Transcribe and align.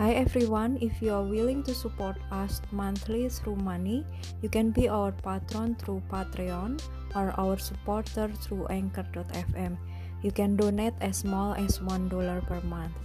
Hi 0.00 0.16
everyone, 0.16 0.78
if 0.80 1.02
you 1.02 1.12
are 1.12 1.22
willing 1.22 1.62
to 1.64 1.74
support 1.74 2.16
us 2.32 2.62
monthly 2.72 3.28
through 3.28 3.56
money, 3.56 4.06
you 4.40 4.48
can 4.48 4.70
be 4.70 4.88
our 4.88 5.12
patron 5.12 5.76
through 5.76 6.00
Patreon 6.08 6.80
or 7.14 7.36
our 7.36 7.58
supporter 7.58 8.32
through 8.40 8.64
Anchor.fm. 8.68 9.76
You 10.22 10.32
can 10.32 10.56
donate 10.56 10.96
as 11.02 11.18
small 11.18 11.52
as 11.52 11.80
$1 11.80 12.08
per 12.48 12.60
month. 12.64 12.96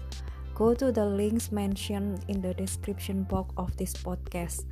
Go 0.55 0.73
to 0.73 0.93
the 0.93 1.03
links 1.03 1.52
mentioned 1.52 2.23
in 2.29 2.39
the 2.39 2.53
description 2.53 3.23
box 3.23 3.52
of 3.57 3.75
this 3.75 3.91
podcast. 3.91 4.63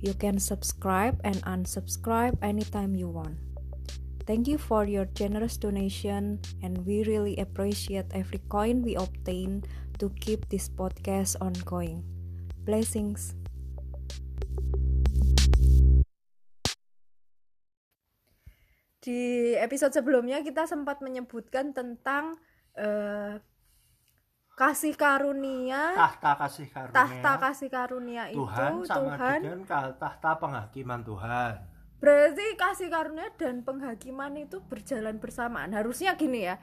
You 0.00 0.14
can 0.14 0.40
subscribe 0.40 1.20
and 1.22 1.38
unsubscribe 1.46 2.42
anytime 2.42 2.96
you 2.96 3.06
want. 3.06 3.38
Thank 4.28 4.44
you 4.44 4.60
for 4.60 4.84
your 4.84 5.08
generous 5.16 5.56
donation, 5.56 6.44
and 6.60 6.84
we 6.84 7.00
really 7.08 7.40
appreciate 7.40 8.12
every 8.12 8.44
coin 8.52 8.84
we 8.84 8.92
obtain 8.92 9.64
to 9.96 10.12
keep 10.20 10.52
this 10.52 10.68
podcast 10.68 11.40
ongoing. 11.40 12.04
Blessings. 12.68 13.32
Di 19.00 19.56
episode 19.56 19.96
sebelumnya 19.96 20.44
kita 20.44 20.68
sempat 20.68 21.00
menyebutkan 21.00 21.72
tentang 21.72 22.36
uh, 22.76 23.40
kasih 24.60 24.92
karunia 24.92 25.96
tahta 25.96 26.36
kasih 26.36 26.68
karunia 26.68 26.92
tahta 26.92 27.32
kasih 27.48 27.68
karunia 27.72 28.22
Tuhan 28.28 28.70
itu 28.76 28.90
sama 28.90 29.16
Tuhan 29.16 29.38
dengan 29.40 29.62
tahta 29.96 30.30
penghakiman 30.36 31.00
Tuhan 31.00 31.67
berarti 31.98 32.54
kasih 32.54 32.88
karunia 32.88 33.28
dan 33.34 33.62
penghakiman 33.62 34.34
itu 34.38 34.62
berjalan 34.62 35.18
bersamaan. 35.18 35.74
Harusnya 35.74 36.14
gini 36.14 36.46
ya 36.46 36.56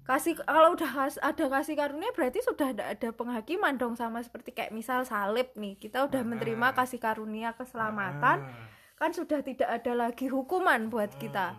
kasih 0.00 0.34
kalau 0.42 0.74
udah 0.74 0.90
ada 1.22 1.44
kasih 1.46 1.78
karunia 1.78 2.10
berarti 2.10 2.42
sudah 2.42 2.74
ada, 2.74 2.90
ada 2.90 3.08
penghakiman 3.14 3.78
dong 3.78 3.94
sama 3.94 4.18
seperti 4.18 4.50
kayak 4.50 4.74
misal 4.74 5.06
salib 5.06 5.54
nih. 5.54 5.78
Kita 5.78 6.02
udah 6.06 6.22
menerima 6.22 6.74
kasih 6.74 6.98
karunia 6.98 7.54
keselamatan 7.54 8.42
Ah, 8.42 8.66
kan 8.98 9.10
sudah 9.10 9.38
tidak 9.40 9.70
ada 9.70 9.92
lagi 9.94 10.26
hukuman 10.26 10.90
buat 10.90 11.14
kita. 11.14 11.54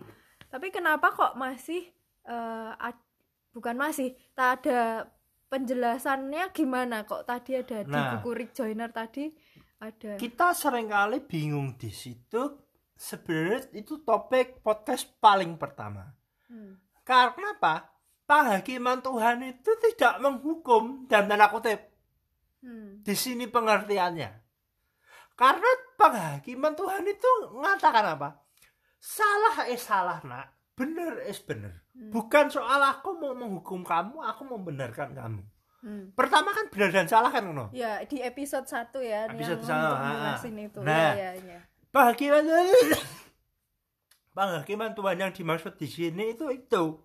Tapi 0.48 0.68
kenapa 0.68 1.10
kok 1.10 1.32
masih 1.34 1.88
eh, 2.22 2.72
ad- 2.76 3.08
bukan 3.50 3.76
masih 3.76 4.14
tak 4.32 4.62
ada 4.62 5.08
penjelasannya 5.48 6.48
gimana 6.52 7.04
kok 7.04 7.24
tadi 7.24 7.56
ada 7.56 7.84
di 7.84 7.92
Nah. 7.92 8.16
buku 8.16 8.30
Rick 8.32 8.52
Joyner 8.52 8.88
tadi 8.88 9.32
ada? 9.78 10.16
Kita 10.16 10.52
sering 10.52 10.88
kali 10.88 11.20
bingung 11.24 11.76
di 11.76 11.88
situ 11.88 12.40
sebenarnya 13.02 13.66
itu 13.74 13.98
topik 14.00 14.62
podcast 14.62 15.10
paling 15.18 15.58
pertama 15.58 16.14
Hmm. 16.46 16.78
karena 17.02 17.50
apa 17.52 17.90
penghakiman 18.22 19.00
Tuhan 19.00 19.42
itu 19.42 19.70
tidak 19.82 20.20
menghukum 20.20 21.08
dan 21.08 21.26
tanda 21.26 21.48
kutip 21.48 21.90
Hmm. 22.60 23.02
di 23.02 23.14
sini 23.14 23.48
pengertiannya 23.48 24.30
karena 25.34 25.70
penghakiman 25.96 26.72
Tuhan 26.72 27.02
itu 27.04 27.30
mengatakan 27.50 28.04
apa 28.12 28.38
salah 28.96 29.66
eh 29.66 29.74
salah 29.74 30.22
nak 30.22 30.46
benar 30.72 31.18
eh 31.20 31.34
benar 31.42 31.74
Hmm. 31.92 32.08
bukan 32.08 32.48
soal 32.48 32.80
aku 32.80 33.12
mau 33.14 33.34
menghukum 33.34 33.82
kamu 33.82 34.16
aku 34.22 34.40
mau 34.46 34.56
membenarkan 34.56 35.12
kamu 35.12 35.42
Hmm. 35.82 36.14
pertama 36.14 36.54
kan 36.54 36.70
benar 36.70 36.88
dan 36.88 37.04
salah 37.04 37.26
kan 37.28 37.42
no? 37.42 37.66
Ya 37.74 37.98
di 38.06 38.16
episode 38.16 38.64
1 38.64 39.02
ya 39.02 39.26
Episode 39.26 39.58
yang 39.58 39.66
satu, 39.66 39.90
untuk 39.90 39.98
ah, 39.98 40.14
jelasin 40.14 40.54
itu. 40.56 40.78
nah. 40.78 41.10
ya, 41.12 41.30
ya, 41.34 41.58
ya. 41.58 41.60
Penghakiman 41.92 42.48
penghakiman 44.36 44.96
Tuhan 44.96 45.16
yang 45.20 45.32
dimaksud 45.32 45.76
di 45.76 45.86
sini 45.86 46.32
itu 46.32 46.48
itu. 46.48 46.98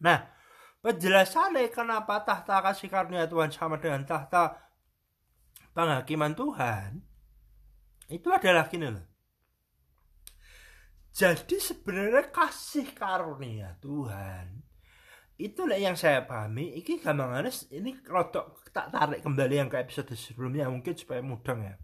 Nah 0.00 0.30
penjelasannya 0.82 1.70
kenapa 1.70 2.22
tahta 2.22 2.62
kasih 2.62 2.88
karunia 2.88 3.26
Tuhan 3.26 3.50
sama 3.50 3.78
dengan 3.82 4.06
tahta 4.06 4.56
penghakiman 5.74 6.32
Tuhan 6.32 7.02
itu 8.08 8.28
adalah 8.30 8.70
gini 8.70 8.86
loh. 8.88 9.06
Jadi 11.12 11.60
sebenarnya 11.60 12.32
kasih 12.32 12.88
karunia 12.96 13.76
Tuhan 13.84 14.64
itu 15.42 15.66
lah 15.66 15.76
yang 15.80 15.98
saya 15.98 16.22
pahami 16.22 16.78
ini 16.78 17.02
gampangannya 17.02 17.50
ini 17.74 17.98
rodok 18.06 18.62
tak 18.70 18.94
tarik 18.94 19.26
kembali 19.26 19.54
yang 19.58 19.66
ke 19.66 19.82
episode 19.82 20.14
sebelumnya 20.14 20.70
mungkin 20.70 20.94
supaya 20.94 21.18
mudah 21.18 21.58
ya 21.58 21.74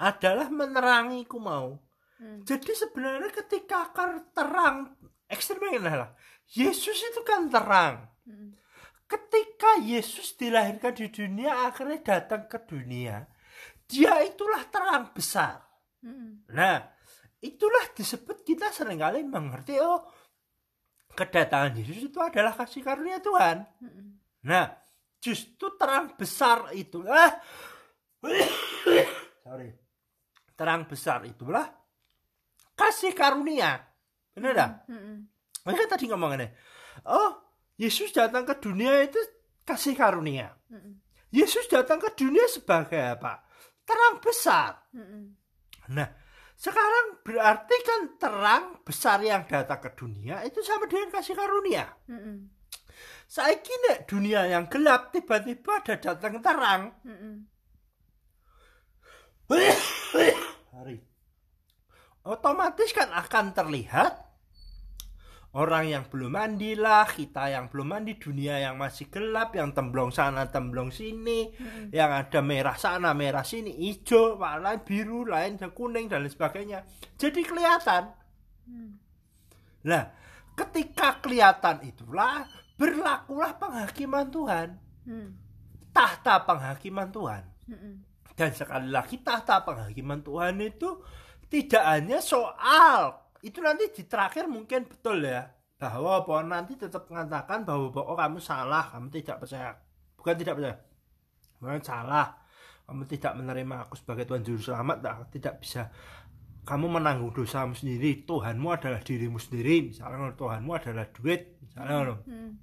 adalah 0.00 0.48
menerangi 0.48 1.28
ku 1.28 1.36
mau 1.36 1.76
Hmm. 2.20 2.44
jadi 2.44 2.76
sebenarnya 2.76 3.32
ketika 3.32 3.88
akan 3.88 4.28
terang 4.36 4.92
ekstrimnya 5.24 5.80
adalah 5.80 6.10
Yesus 6.52 7.00
itu 7.00 7.24
kan 7.24 7.48
terang 7.48 8.12
Hmm. 8.28 8.52
ketika 9.08 9.80
Yesus 9.80 10.36
dilahirkan 10.36 10.92
di 10.92 11.08
dunia 11.08 11.64
akhirnya 11.64 11.96
datang 12.04 12.44
ke 12.44 12.60
dunia 12.60 13.24
dia 13.88 14.20
itulah 14.20 14.68
terang 14.68 15.16
besar 15.16 15.64
Hmm. 16.04 16.44
nah 16.52 16.84
itulah 17.40 17.88
disebut 17.96 18.44
kita 18.44 18.68
sering 18.68 19.00
kali 19.00 19.24
mengerti 19.24 19.80
oh 19.80 20.04
kedatangan 21.16 21.72
Yesus 21.72 22.12
itu 22.12 22.20
adalah 22.20 22.52
kasih 22.52 22.84
karunia 22.84 23.16
Tuhan 23.20 23.64
Hmm. 23.80 24.20
Nah, 24.40 24.72
justru 25.20 25.72
terang 25.76 26.16
besar 26.16 26.72
itu 26.72 27.00
ah, 27.04 27.32
sorry, 29.44 29.68
terang 30.60 30.84
besar 30.84 31.24
itulah 31.24 31.64
kasih 32.76 33.16
karunia. 33.16 33.80
Benar 34.36 34.52
dah? 34.52 34.70
Hmm. 34.92 35.24
Mereka 35.64 35.88
tadi 35.88 36.04
ngomongnya, 36.12 36.52
oh 37.08 37.40
Yesus 37.80 38.12
datang 38.12 38.44
ke 38.44 38.60
dunia 38.60 39.00
itu 39.00 39.16
kasih 39.64 39.96
karunia. 39.96 40.52
Hmm. 40.68 41.00
Yesus 41.32 41.64
datang 41.72 41.96
ke 41.96 42.12
dunia 42.12 42.44
sebagai 42.44 43.00
apa? 43.00 43.40
Terang 43.88 44.20
besar. 44.20 44.84
Hmm. 44.92 45.32
Nah, 45.96 46.12
sekarang 46.60 47.24
berarti 47.24 47.76
kan 47.80 48.00
terang 48.20 48.64
besar 48.84 49.24
yang 49.24 49.48
datang 49.48 49.80
ke 49.80 49.96
dunia 49.96 50.44
itu 50.44 50.60
sama 50.60 50.84
dengan 50.84 51.08
kasih 51.08 51.32
karunia. 51.32 51.88
Hmm. 52.04 52.52
Saya 53.24 53.56
kira 53.64 54.04
dunia 54.04 54.44
yang 54.44 54.68
gelap 54.68 55.08
tiba-tiba 55.08 55.80
ada 55.80 55.96
datang 55.96 56.44
terang. 56.44 56.92
Hmm. 57.00 57.48
Hari. 60.80 60.96
Otomatis 62.24 62.88
kan 62.96 63.12
akan 63.12 63.52
terlihat 63.52 64.16
orang 65.52 65.92
yang 65.92 66.04
belum 66.08 66.32
mandi 66.32 66.72
lah, 66.72 67.04
kita 67.04 67.52
yang 67.52 67.68
belum 67.68 67.92
mandi, 67.92 68.16
dunia 68.16 68.56
yang 68.64 68.80
masih 68.80 69.12
gelap, 69.12 69.52
yang 69.52 69.76
temblong 69.76 70.08
sana, 70.08 70.48
temblong 70.48 70.88
sini, 70.88 71.52
Hmm. 71.52 71.92
yang 71.92 72.08
ada 72.16 72.40
merah 72.40 72.80
sana, 72.80 73.12
merah 73.12 73.44
sini, 73.44 73.76
hijau, 73.76 74.40
warna 74.40 74.80
biru, 74.80 75.28
lain 75.28 75.60
kuning 75.60 76.08
dan 76.08 76.24
lain 76.24 76.32
sebagainya. 76.32 76.88
Jadi 77.20 77.44
kelihatan. 77.44 78.16
Hmm. 78.64 78.96
Nah, 79.84 80.16
ketika 80.56 81.20
kelihatan 81.20 81.84
itulah 81.84 82.48
berlakulah 82.80 83.52
penghakiman 83.60 84.32
Tuhan, 84.32 84.68
Hmm. 85.04 85.36
tahta 85.92 86.40
penghakiman 86.48 87.12
Tuhan. 87.12 87.44
Hmm. 87.68 87.96
Dan 88.40 88.56
sekali 88.56 88.88
lagi 88.88 89.20
tahta 89.20 89.60
penghakiman 89.60 90.24
Tuhan 90.24 90.56
itu 90.64 91.04
tidak 91.52 91.84
hanya 91.84 92.24
soal. 92.24 93.12
Itu 93.44 93.60
nanti 93.60 93.92
di 93.92 94.08
terakhir 94.08 94.48
mungkin 94.48 94.88
betul 94.88 95.28
ya 95.28 95.44
bahwa 95.76 96.24
bahwa 96.24 96.56
nanti 96.56 96.76
tetap 96.76 97.04
mengatakan 97.12 97.68
bahwa 97.68 97.92
bahwa 97.92 98.12
oh, 98.12 98.16
kamu 98.16 98.38
salah, 98.40 98.88
kamu 98.96 99.12
tidak 99.12 99.36
percaya, 99.44 99.76
bukan 100.16 100.34
tidak 100.40 100.54
percaya, 100.56 100.76
bukan 101.56 101.80
salah, 101.84 102.26
kamu 102.88 103.02
tidak 103.08 103.32
menerima 103.36 103.74
aku 103.88 103.94
sebagai 103.96 104.24
Tuhan 104.28 104.42
Juru 104.44 104.60
Selamat, 104.60 104.96
tak, 105.00 105.14
tidak 105.36 105.54
bisa. 105.60 105.88
Kamu 106.68 106.86
menanggung 107.00 107.32
dosamu 107.32 107.72
sendiri, 107.72 108.28
Tuhanmu 108.28 108.68
adalah 108.72 109.00
dirimu 109.00 109.40
sendiri, 109.40 109.88
misalnya 109.88 110.36
Tuhanmu 110.36 110.70
adalah 110.76 111.08
duit, 111.08 111.60
misalnya 111.64 112.16
Hmm. 112.24 112.56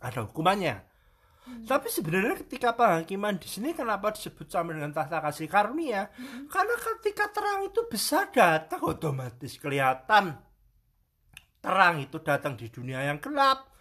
ada 0.00 0.24
hukumannya. 0.24 0.91
Tapi 1.42 1.90
sebenarnya 1.90 2.38
ketika 2.46 2.70
penghakiman 2.78 3.34
di 3.34 3.50
sini 3.50 3.74
kenapa 3.74 4.14
disebut 4.14 4.46
sama 4.46 4.78
dengan 4.78 4.94
tahta 4.94 5.18
kasih 5.18 5.50
karunia? 5.50 6.10
Karena 6.46 6.76
ketika 6.78 7.34
terang 7.34 7.66
itu 7.66 7.82
besar 7.90 8.30
datang 8.30 8.82
otomatis 8.86 9.58
kelihatan. 9.58 10.38
Terang 11.58 12.02
itu 12.02 12.22
datang 12.22 12.54
di 12.54 12.70
dunia 12.70 13.02
yang 13.02 13.18
gelap. 13.18 13.74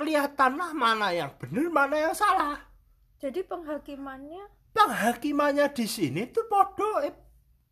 Kelihatanlah 0.00 0.72
mana 0.72 1.12
yang 1.12 1.36
benar, 1.36 1.68
mana 1.68 1.96
yang 2.10 2.14
salah. 2.16 2.58
Jadi 3.20 3.46
penghakimannya 3.46 4.64
Penghakimannya 4.74 5.70
di 5.70 5.86
sini 5.86 6.26
tuh 6.34 6.50
podo 6.50 6.98
eh, 6.98 7.14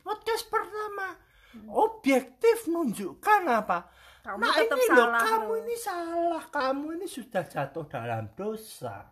podcast 0.07 0.47
pertama. 0.47 1.19
Objektif 1.67 2.71
nunjukkan 2.71 3.43
apa? 3.51 3.91
kamu 4.23 4.39
nah 4.39 4.55
tetap 4.55 4.79
ini 4.79 4.87
loh, 4.87 5.03
salah. 5.03 5.23
kamu 5.27 5.51
loh. 5.51 5.63
ini 5.67 5.75
salah, 5.75 6.45
kamu 6.47 6.87
ini 6.95 7.07
sudah 7.11 7.43
jatuh 7.43 7.85
dalam 7.91 8.25
dosa. 8.39 9.11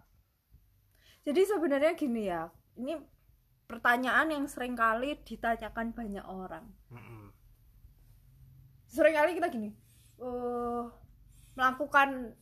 Jadi 1.27 1.41
sebenarnya 1.45 1.93
gini 1.97 2.23
ya, 2.29 2.49
ini 2.81 2.97
pertanyaan 3.69 4.33
yang 4.33 4.45
sering 4.49 4.75
kali 4.75 5.21
ditanyakan 5.23 5.93
banyak 5.93 6.25
orang. 6.27 6.65
Mm-mm. 6.91 7.31
Sering 8.91 9.15
kali 9.15 9.37
kita 9.39 9.49
gini, 9.53 9.71
eh, 10.19 10.83
melakukan 11.55 12.35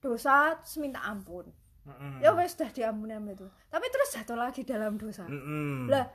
dosa 0.00 0.58
terus 0.60 0.76
minta 0.80 1.00
ampun. 1.04 1.52
Mm-mm. 1.84 2.24
ya 2.24 2.32
wes 2.32 2.56
sudah 2.56 2.72
diampuni 2.72 3.12
sama 3.12 3.36
itu 3.36 3.44
tapi 3.68 3.86
terus 3.92 4.08
jatuh 4.16 4.40
lagi 4.40 4.64
dalam 4.64 4.96
dosa 4.96 5.28
Mm-mm. 5.28 5.92
lah 5.92 6.08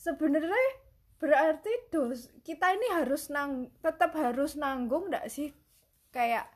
sebenarnya 0.00 0.80
berarti 1.20 1.92
dos 1.92 2.32
kita 2.40 2.72
ini 2.72 2.88
harus 2.96 3.28
nang 3.28 3.68
tetap 3.84 4.16
harus 4.16 4.56
nanggung 4.56 5.12
nggak 5.12 5.28
sih 5.28 5.52
kayak 6.08 6.48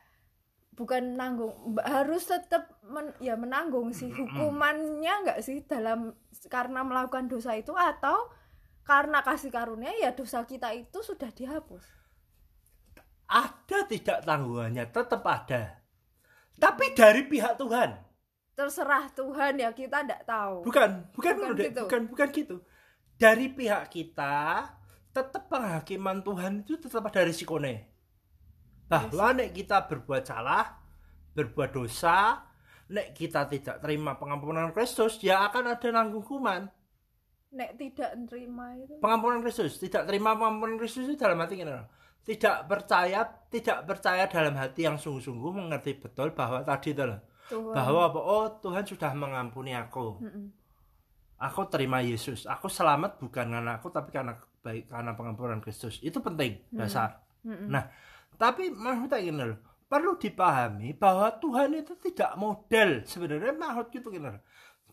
bukan 0.79 1.19
nanggung 1.19 1.75
harus 1.83 2.23
tetap 2.23 2.79
men- 2.87 3.11
ya 3.19 3.35
menanggung 3.35 3.91
sih. 3.91 4.07
Hukumannya 4.07 5.27
nggak 5.27 5.39
sih 5.43 5.67
dalam 5.67 6.15
karena 6.47 6.87
melakukan 6.87 7.27
dosa 7.27 7.51
itu 7.59 7.75
atau 7.75 8.31
karena 8.87 9.19
kasih 9.19 9.51
karunia 9.51 9.91
ya 9.99 10.15
dosa 10.15 10.47
kita 10.47 10.71
itu 10.71 11.03
sudah 11.03 11.27
dihapus? 11.35 11.83
Ada 13.27 13.85
tidak 13.91 14.23
tanggungannya? 14.23 14.87
Tetap 14.89 15.21
ada. 15.27 15.83
Tapi 16.55 16.95
dari 16.95 17.27
pihak 17.27 17.59
Tuhan. 17.59 17.99
Terserah 18.55 19.11
Tuhan 19.11 19.59
ya 19.59 19.75
kita 19.75 20.01
tidak 20.01 20.23
tahu. 20.23 20.63
Bukan 20.63 21.11
bukan 21.11 21.33
Bukan 21.37 21.55
Dek. 21.59 21.65
gitu. 21.75 21.81
bukan 21.85 22.01
bukan 22.07 22.27
gitu. 22.31 22.55
Dari 23.19 23.51
pihak 23.51 23.91
kita 23.91 24.67
tetap 25.11 25.51
penghakiman 25.51 26.23
Tuhan 26.23 26.63
itu 26.63 26.79
tetap 26.79 27.03
ada 27.03 27.21
risikonya 27.27 27.83
bahwa 28.89 29.37
nek 29.37 29.53
kita 29.53 29.85
berbuat 29.85 30.23
salah 30.25 30.65
berbuat 31.37 31.71
dosa 31.71 32.41
nek 32.89 33.13
kita 33.13 33.45
tidak 33.45 33.77
terima 33.85 34.17
pengampunan 34.17 34.73
Kristus 34.73 35.21
ya 35.21 35.45
akan 35.47 35.77
ada 35.77 35.87
nanggung 35.93 36.25
hukuman. 36.25 36.65
Nek 37.53 37.77
tidak 37.77 38.17
nerima 38.17 38.77
itu. 38.77 38.97
Pengampunan 38.97 39.45
Kristus 39.45 39.77
tidak 39.77 40.09
terima 40.09 40.33
pengampunan 40.33 40.77
Kristus 40.81 41.05
itu 41.05 41.15
dalam 41.15 41.37
hati 41.39 41.61
loh. 41.61 41.85
tidak 42.19 42.69
percaya 42.69 43.25
tidak 43.49 43.89
percaya 43.89 44.29
dalam 44.29 44.53
hati 44.53 44.85
yang 44.85 45.01
sungguh-sungguh 45.01 45.49
mengerti 45.49 45.97
betul 45.97 46.33
bahwa 46.33 46.61
tadi 46.65 46.93
itu 46.93 47.05
loh. 47.05 47.21
Tuhan. 47.49 47.73
Bahwa 47.73 48.13
oh 48.13 48.45
Tuhan 48.61 48.85
sudah 48.85 49.13
mengampuni 49.17 49.73
aku. 49.73 50.21
Mm-mm. 50.21 50.45
aku 51.41 51.65
terima 51.71 52.05
Yesus. 52.05 52.45
Aku 52.45 52.69
selamat 52.69 53.17
bukan 53.17 53.49
karena 53.49 53.81
aku 53.81 53.89
tapi 53.89 54.13
karena 54.13 54.37
baik 54.61 54.89
karena 54.89 55.17
pengampunan 55.17 55.57
Kristus. 55.61 55.97
Itu 56.01 56.21
penting 56.21 56.61
dasar. 56.73 57.21
Mm-mm. 57.45 57.71
nah 57.71 57.89
tapi 58.39 58.71
maksudnya 58.71 59.19
gini 59.19 59.43
loh 59.43 59.59
perlu 59.89 60.15
dipahami 60.15 60.95
bahwa 60.95 61.33
Tuhan 61.41 61.73
itu 61.73 61.97
tidak 61.97 62.37
model. 62.37 63.03
Sebenarnya 63.03 63.51
maksud 63.51 63.91
gitu 63.91 64.07
gini 64.07 64.31
loh 64.31 64.41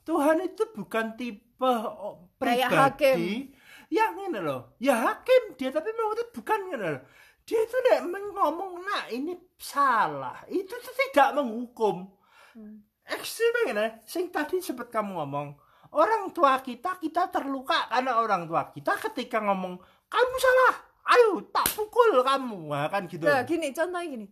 Tuhan 0.03 0.43
itu 0.43 0.63
bukan 0.75 1.15
tipe 1.15 1.63
oh, 1.67 2.27
Kayak 2.43 2.99
pribadi 2.99 3.55
yang 3.87 4.19
ini 4.19 4.43
loh 4.43 4.75
ya 4.83 4.99
hakim 4.99 5.55
dia 5.55 5.71
tapi 5.71 5.95
maksudnya 5.95 6.27
bukan 6.35 6.59
gini 6.75 6.87
loh 6.91 7.03
dia 7.47 7.63
itu 7.63 7.79
nek 7.79 8.01
ngomong 8.35 8.83
nah 8.83 9.07
ini 9.07 9.39
salah. 9.55 10.43
Itu 10.51 10.75
tuh 10.75 10.95
tidak 10.99 11.39
menghukum. 11.39 12.11
Hmm. 12.57 12.83
ekstrim 13.07 13.71
ya 13.71 14.03
sing 14.03 14.35
tadi 14.35 14.59
sempat 14.59 14.91
kamu 14.91 15.15
ngomong 15.23 15.55
orang 15.95 16.35
tua 16.35 16.59
kita 16.59 16.99
kita 16.99 17.31
terluka 17.31 17.87
karena 17.87 18.19
orang 18.19 18.51
tua 18.51 18.73
kita 18.75 18.99
ketika 18.99 19.39
ngomong 19.45 19.79
kamu 20.11 20.35
salah 20.43 20.75
ayo 21.07 21.39
tak 21.55 21.67
pukul 21.73 22.19
kamu 22.21 22.67
nah, 22.67 22.91
kan 22.91 23.07
gitu 23.07 23.23
Nah, 23.23 23.47
gini 23.47 23.71
contohnya 23.71 24.07
gini 24.07 24.27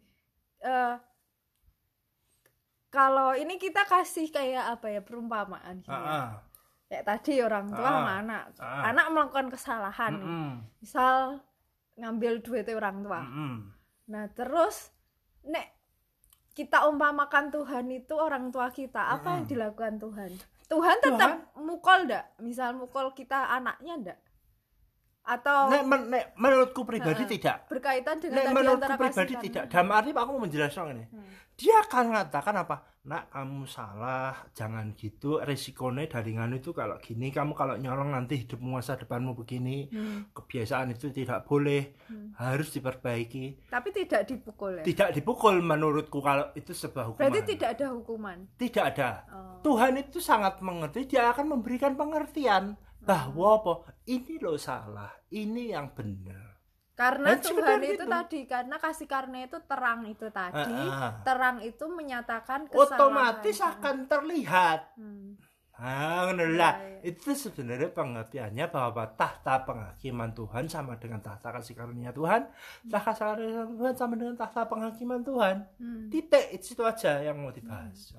Eh, 0.64 0.94
kalau 2.88 3.34
ini 3.34 3.58
kita 3.58 3.84
kasih 3.84 4.30
kayak 4.30 4.78
apa 4.78 4.86
ya 4.88 5.00
perumpamaan 5.02 5.82
gini 5.82 5.92
Ah, 5.92 6.00
ya. 6.00 6.14
ah. 6.14 6.30
kayak 6.88 7.04
tadi 7.04 7.32
orang 7.42 7.66
tua 7.68 7.82
Ah, 7.82 7.92
sama 7.92 8.12
anak 8.22 8.42
ah. 8.56 8.82
anak 8.88 9.06
melakukan 9.10 9.46
kesalahan. 9.50 10.12
Mm-mm, 10.14 10.50
misal 10.78 11.42
ngambil 11.94 12.40
duit 12.40 12.66
orang 12.70 13.02
tua 13.02 13.20
mm-mm. 13.22 13.54
nah 14.08 14.24
terus 14.32 14.88
nek 15.44 15.74
kita 16.54 16.86
umpamakan 16.86 17.50
Tuhan 17.50 17.90
itu 17.90 18.14
orang 18.14 18.48
tua 18.48 18.70
kita 18.70 19.10
apa 19.12 19.36
yang 19.36 19.44
Mm-mm. 19.44 19.52
dilakukan 19.52 19.94
Tuhan 19.98 20.30
Tuhan 20.64 20.96
tetap 21.02 21.30
mukul 21.60 22.08
ndak 22.08 22.40
misal 22.40 22.72
mukul 22.72 23.12
kita 23.12 23.52
anaknya 23.52 23.94
ndak 24.00 24.18
atau 25.24 25.72
Nek, 25.72 25.82
men- 25.82 26.08
nek, 26.08 26.24
menurutku 26.36 26.84
pribadi 26.84 27.24
Ah. 27.24 27.28
tidak. 27.28 27.56
Berkaitan 27.66 28.20
dengan 28.20 28.36
Nek, 28.36 28.44
tadi 28.44 28.54
menurutku 28.54 28.84
antara 28.84 29.00
pribadi 29.00 29.34
tidak. 29.40 29.64
dalam 29.66 29.88
arti 29.90 30.10
aku 30.12 30.30
mau 30.30 30.42
menjelaskan 30.44 30.84
ini? 30.92 31.04
Hmm. 31.08 31.32
dia 31.54 31.70
akan 31.80 32.02
mengatakan 32.10 32.54
apa? 32.58 32.76
Nak 33.04 33.30
kamu 33.30 33.62
salah 33.64 34.34
jangan 34.52 34.90
gitu. 34.92 35.38
Resikonya 35.38 36.10
daringan 36.10 36.50
itu 36.52 36.72
kalau 36.72 36.98
gini 36.98 37.30
kamu 37.30 37.54
kalau 37.54 37.76
nyolong 37.76 38.10
nanti 38.10 38.42
hidupmu 38.42 38.74
masa 38.74 38.96
depanmu 38.96 39.32
begini. 39.34 39.86
Hmm. 39.86 40.28
kebiasaan 40.30 40.90
itu 40.90 41.08
tidak 41.10 41.44
boleh. 41.44 41.94
Hmm. 42.04 42.34
harus 42.34 42.68
diperbaiki. 42.70 43.70
Tapi 43.70 43.88
tidak 43.90 44.26
dipukul 44.26 44.76
ya? 44.76 44.84
Tidak 44.84 45.14
dipukul 45.14 45.56
menurutku 45.58 46.18
kalau 46.18 46.50
itu 46.52 46.74
sebuah 46.74 47.04
hukuman. 47.08 47.22
Berarti 47.22 47.40
tidak 47.46 47.68
ada 47.78 47.86
hukuman? 47.92 48.38
Tidak 48.56 48.84
ada. 48.84 49.10
Oh. 49.30 49.56
Tuhan 49.62 49.94
itu 49.96 50.18
sangat 50.18 50.58
mengerti 50.60 51.06
dia 51.06 51.30
akan 51.30 51.54
memberikan 51.54 51.94
pengertian 51.94 52.74
bahwa 53.04 53.48
apa 53.60 53.72
ini 54.04 54.34
loh 54.40 54.56
salah 54.56 55.12
ini 55.30 55.70
yang 55.70 55.92
benar 55.92 56.56
karena 56.94 57.34
Dan 57.34 57.42
Tuhan 57.42 57.80
itu 57.82 57.92
gitu. 57.98 58.04
tadi 58.06 58.40
karena 58.46 58.76
kasih 58.78 59.08
karunia 59.10 59.50
itu 59.50 59.58
terang 59.66 60.06
itu 60.06 60.26
tadi 60.30 60.74
Ah, 60.86 61.10
ah. 61.10 61.12
terang 61.26 61.58
itu 61.58 61.84
menyatakan 61.90 62.70
kesalahan 62.70 62.94
otomatis 62.94 63.58
akan 63.60 63.96
terlihat 64.06 64.80
Hmm. 64.94 65.34
Iya, 65.74 66.30
lah. 66.54 66.74
iya. 66.78 67.02
Itu 67.02 67.34
sebenarnya 67.34 67.90
pengertiannya 67.90 68.70
bahwa 68.70 69.10
tahta 69.18 69.66
penghakiman 69.66 70.30
Tuhan 70.30 70.70
sama 70.70 70.94
dengan 71.02 71.18
tahta 71.18 71.50
kasih 71.50 71.74
karunia 71.74 72.14
Tuhan. 72.14 72.46
Tahta 72.86 73.10
kasih 73.10 73.24
karunia 73.34 73.64
Tuhan 73.74 73.94
sama 73.98 74.14
dengan 74.14 74.38
tahta 74.38 74.70
penghakiman 74.70 75.26
Tuhan. 75.26 75.56
Hmm. 75.82 76.06
Titik 76.14 76.46
itu 76.54 76.78
aja 76.78 77.18
yang 77.18 77.42
mau 77.42 77.50
dibahas. 77.50 78.14